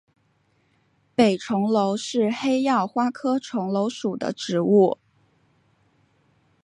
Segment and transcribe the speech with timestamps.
[1.13, 4.97] 北重楼是黑药花科重楼属的植物。